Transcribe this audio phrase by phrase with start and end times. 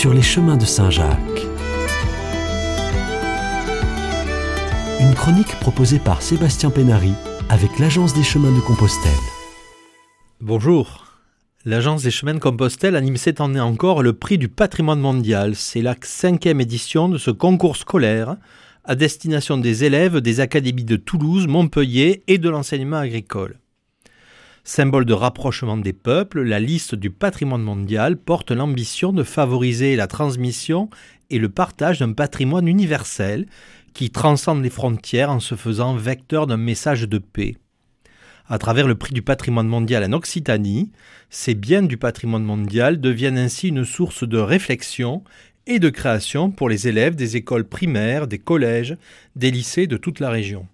[0.00, 1.46] sur les chemins de Saint-Jacques.
[4.98, 7.12] Une chronique proposée par Sébastien Pénary
[7.50, 9.12] avec l'Agence des chemins de Compostelle.
[10.40, 11.04] Bonjour.
[11.66, 15.54] L'Agence des chemins de Compostelle anime cette année encore le prix du patrimoine mondial.
[15.54, 18.36] C'est la cinquième édition de ce concours scolaire
[18.84, 23.59] à destination des élèves des académies de Toulouse, Montpellier et de l'enseignement agricole.
[24.64, 30.06] Symbole de rapprochement des peuples, la liste du patrimoine mondial porte l'ambition de favoriser la
[30.06, 30.90] transmission
[31.30, 33.46] et le partage d'un patrimoine universel
[33.94, 37.56] qui transcende les frontières en se faisant vecteur d'un message de paix.
[38.48, 40.90] À travers le prix du patrimoine mondial en Occitanie,
[41.30, 45.22] ces biens du patrimoine mondial deviennent ainsi une source de réflexion
[45.66, 48.96] et de création pour les élèves des écoles primaires, des collèges,
[49.36, 50.66] des lycées de toute la région.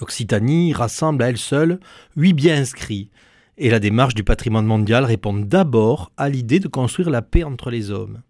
[0.00, 1.78] L'Occitanie rassemble à elle seule
[2.16, 3.10] huit biens inscrits,
[3.58, 7.70] et la démarche du patrimoine mondial répond d'abord à l'idée de construire la paix entre
[7.70, 8.22] les hommes.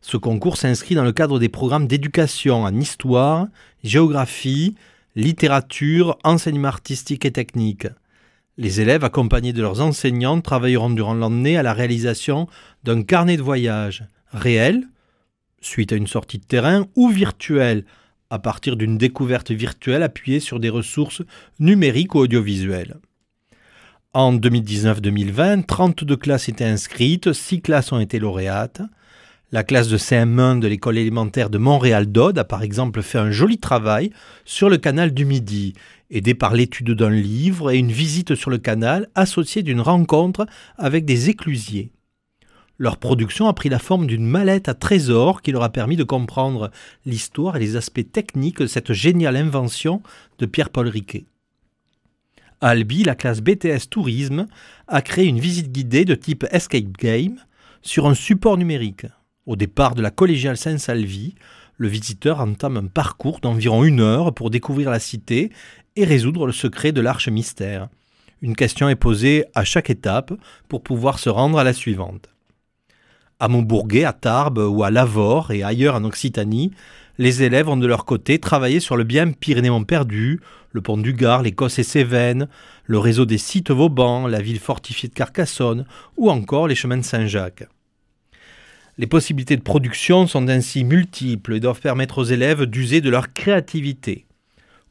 [0.00, 3.46] Ce concours s'inscrit dans le cadre des programmes d'éducation en histoire,
[3.84, 4.74] géographie,
[5.14, 7.86] littérature, enseignement artistique et technique.
[8.58, 12.48] Les élèves, accompagnés de leurs enseignants, travailleront durant l'année à la réalisation
[12.82, 14.88] d'un carnet de voyage réel,
[15.60, 17.84] suite à une sortie de terrain, ou virtuel,
[18.32, 21.20] à partir d'une découverte virtuelle appuyée sur des ressources
[21.60, 22.96] numériques ou audiovisuelles.
[24.14, 28.80] En 2019-2020, 32 classes étaient inscrites, 6 classes ont été lauréates.
[29.50, 33.58] La classe de CM1 de l'école élémentaire de Montréal-Dode a par exemple fait un joli
[33.58, 34.10] travail
[34.46, 35.74] sur le canal du Midi,
[36.10, 40.46] aidé par l'étude d'un livre et une visite sur le canal associée d'une rencontre
[40.78, 41.92] avec des éclusiers.
[42.78, 46.04] Leur production a pris la forme d'une mallette à trésors qui leur a permis de
[46.04, 46.70] comprendre
[47.06, 50.02] l'histoire et les aspects techniques de cette géniale invention
[50.38, 51.26] de Pierre-Paul Riquet.
[52.60, 54.46] À Albi, la classe BTS Tourisme
[54.88, 57.36] a créé une visite guidée de type Escape Game
[57.82, 59.06] sur un support numérique.
[59.46, 61.34] Au départ de la collégiale Saint-Salvi,
[61.76, 65.50] le visiteur entame un parcours d'environ une heure pour découvrir la cité
[65.96, 67.88] et résoudre le secret de l'arche mystère.
[68.40, 70.32] Une question est posée à chaque étape
[70.68, 72.31] pour pouvoir se rendre à la suivante.
[73.42, 76.70] À Montbourguet, à Tarbes ou à Lavore et ailleurs en Occitanie,
[77.18, 80.38] les élèves ont de leur côté travaillé sur le bien pyrénéen perdu,
[80.70, 82.46] le pont du Gard, l'Écosse et Cévennes,
[82.84, 85.86] le réseau des sites Vauban, la ville fortifiée de Carcassonne
[86.16, 87.64] ou encore les chemins de Saint-Jacques.
[88.96, 93.32] Les possibilités de production sont ainsi multiples et doivent permettre aux élèves d'user de leur
[93.32, 94.26] créativité.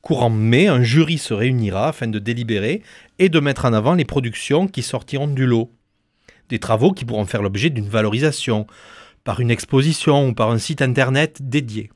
[0.02, 2.82] Courant mai, un jury se réunira afin de délibérer
[3.18, 5.72] et de mettre en avant les productions qui sortiront du lot
[6.52, 8.68] des travaux qui pourront faire l'objet d'une valorisation,
[9.24, 11.90] par une exposition ou par un site internet dédié.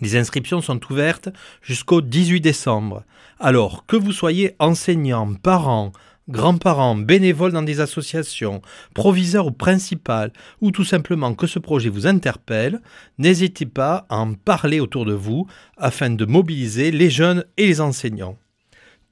[0.00, 1.30] Les inscriptions sont ouvertes
[1.62, 3.04] jusqu'au 18 décembre.
[3.40, 5.92] Alors, que vous soyez enseignant, parent,
[6.28, 8.60] grands-parents, bénévoles dans des associations,
[8.94, 12.80] proviseur ou principal, ou tout simplement que ce projet vous interpelle,
[13.18, 15.46] n'hésitez pas à en parler autour de vous
[15.78, 18.36] afin de mobiliser les jeunes et les enseignants.